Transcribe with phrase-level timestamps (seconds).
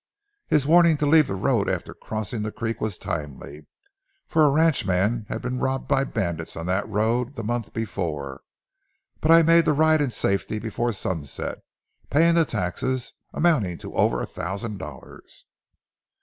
[0.47, 3.67] His warning to leave the road after crossing the creek was timely,
[4.27, 8.41] for a ranchman had been robbed by bandits on that road the month before.
[9.19, 11.59] But I made the ride in safety before sunset,
[12.09, 15.45] paying the taxes, amounting to over a thousand dollars.